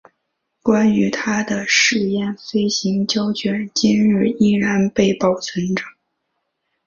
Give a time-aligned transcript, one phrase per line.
[0.63, 5.83] 关于他的试验飞行胶卷今日依然被保存着。